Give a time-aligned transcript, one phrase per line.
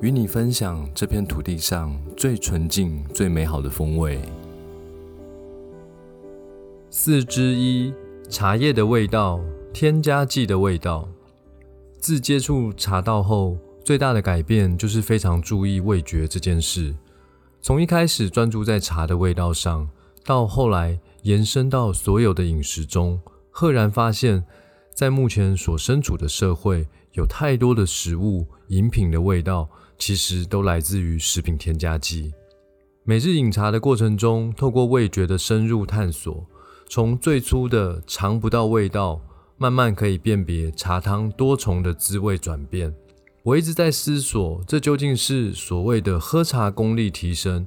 [0.00, 4.20] 与你分享这片土地上最纯净、最美好的风味。
[6.90, 7.94] 四之一：
[8.28, 9.40] 茶叶的味道，
[9.72, 11.08] 添加剂的味道。
[11.98, 16.94] 自接触茶道后，最大的改变就是非常注意味觉这件事。
[17.62, 19.88] 从一开始专注在茶的味道上，
[20.24, 23.18] 到后来延伸到所有的饮食中，
[23.50, 24.44] 赫然发现，
[24.92, 29.70] 在目前所身处的社会，有太多的食物、饮品的味道。
[30.06, 32.30] 其实都来自于食品添加剂。
[33.04, 36.46] 每日饮茶的过程中，透过味觉的深入探索，
[36.90, 39.18] 从最初的尝不到味道，
[39.56, 42.94] 慢慢可以辨别茶汤多重的滋味转变。
[43.44, 47.66] 我一直在思索，这究竟是所谓的喝茶功力提升，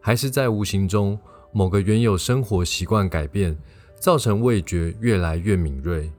[0.00, 1.16] 还是在无形中
[1.52, 3.56] 某个原有生活习惯改变，
[4.00, 6.10] 造成味觉越来越敏锐？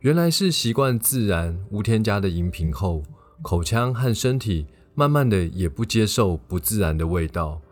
[0.00, 3.02] 原来是习惯自然无添加的饮品后，
[3.40, 4.66] 口腔和身体。
[4.98, 7.62] 慢慢的也不接受不自然的味道，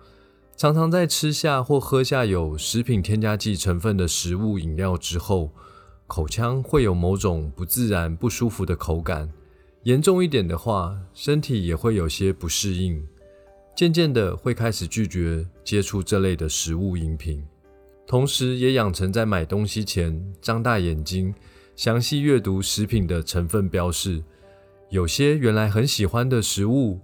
[0.57, 5.51] 常常在吃下或喝下有食品添加剂成分的食物饮料之后，
[6.07, 9.29] 口腔会有某种不自然不舒服的口感，
[9.83, 13.05] 严重一点的话，身体也会有些不适应，
[13.75, 17.45] 渐渐的会开始拒绝接触这类的食物饮品，
[18.07, 21.35] 同时也养成在买东西前张大眼睛，
[21.75, 24.23] 详细阅读食品的成分标示，
[24.91, 27.01] 有些原来很喜欢的食物。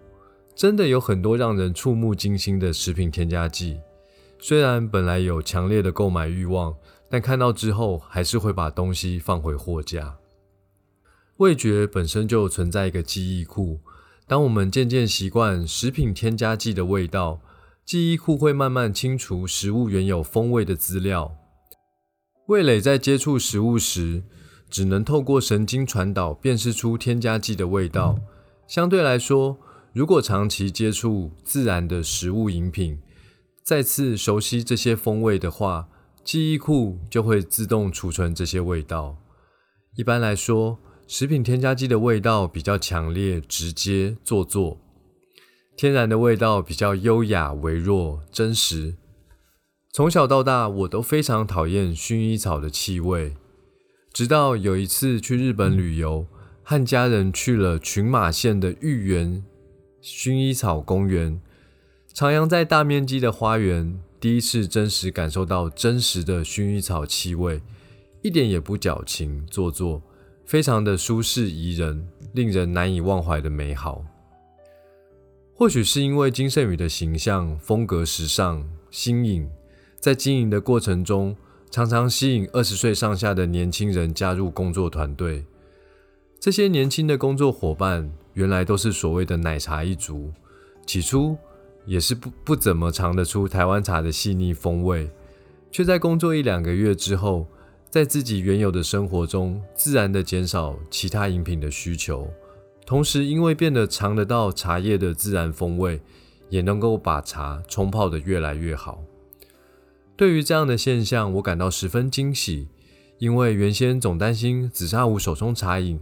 [0.54, 3.80] 真的有很多让人触目惊心的食品添加剂，
[4.38, 6.76] 虽然本来有强烈的购买欲望，
[7.08, 10.18] 但看到之后还是会把东西放回货架。
[11.38, 13.80] 味觉本身就存在一个记忆库，
[14.28, 17.40] 当我们渐渐习惯食品添加剂的味道，
[17.84, 21.34] 记忆库会慢慢清除食物原有风味的资料。
[22.46, 24.22] 味蕾在接触食物时，
[24.68, 28.18] 只能透过神经传导辨识出添加剂的味道，
[28.68, 29.58] 相对来说。
[29.92, 32.98] 如果长期接触自然的食物饮品，
[33.62, 35.88] 再次熟悉这些风味的话，
[36.24, 39.18] 记忆库就会自动储存这些味道。
[39.96, 44.78] 一般来说，食品添加剂的味道比较强烈、直接、做作；
[45.76, 48.94] 天然的味道比较优雅、微弱、真实。
[49.92, 53.36] 从小到大，我都非常讨厌薰衣草的气味，
[54.10, 56.26] 直到有一次去日本旅游，
[56.62, 59.44] 和家人去了群马县的玉园。
[60.02, 61.40] 薰衣草公园，
[62.12, 67.62] 徜徉在大面积的花园，第一次真实感受到真实的薰衣草气味，
[68.20, 70.02] 一点也不矫情做作，
[70.44, 74.04] 非常的舒适宜人，令人难以忘怀的美好。
[75.54, 79.48] 或许是因为金圣宇的形象风格时尚新颖，
[80.00, 81.36] 在经营的过程中，
[81.70, 85.44] 常常吸引二十岁上下的年轻人加入工作团队。
[86.40, 88.12] 这些年轻的工作伙伴。
[88.34, 90.32] 原来都是所谓的奶茶一族，
[90.86, 91.36] 起初
[91.84, 95.10] 也是不不怎么尝得出台湾茶的细腻风味，
[95.70, 97.46] 却在工作一两个月之后，
[97.90, 102.30] 在自己原有的生活中自然的减少其他饮品的需求，
[102.86, 106.00] 同时因为变得尝得到茶叶的自然风味，
[106.48, 109.02] 也能够把茶冲泡得越来越好。
[110.16, 112.68] 对于这样的现象，我感到十分惊喜，
[113.18, 116.00] 因为原先总担心紫砂壶手冲茶饮。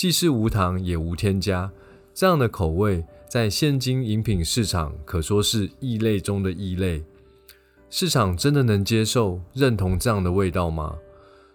[0.00, 1.70] 既是无糖也无添加，
[2.14, 7.04] 这样的口味在现今饮品市场可说是异类中的异类。
[7.90, 10.96] 市场真的能接受、认同这样的味道吗？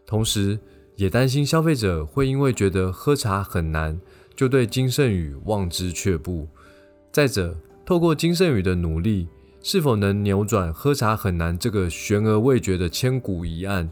[0.06, 0.59] 同时，
[0.95, 4.00] 也担心消费者会因为觉得喝茶很难，
[4.35, 6.47] 就对金圣宇望之却步。
[7.12, 9.27] 再者，透过金圣宇的努力，
[9.63, 13.89] 是否能扭转喝茶很难这个悬而未决的千古疑案，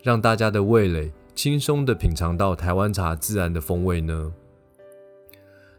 [0.00, 1.12] 让大家的味蕾？
[1.36, 4.32] 轻松的品尝到台湾茶自然的风味呢？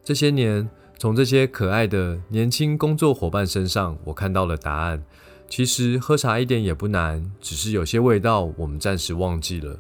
[0.04, 0.70] 这些年，
[1.00, 5.04] 从这些可爱的年轻工作伙伴身上，我看到了答案。
[5.50, 9.80] 其实喝茶一点也不难，只是有些味道我们暂时忘记了。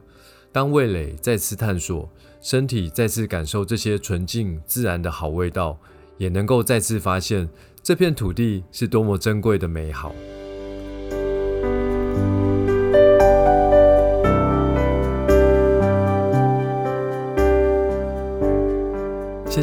[0.51, 2.09] 当味蕾再次探索，
[2.41, 5.77] 身体再次感受这些纯净自然的好味道，
[6.17, 7.47] 也能够再次发现
[7.83, 10.15] 这片土地是多么珍贵的美好。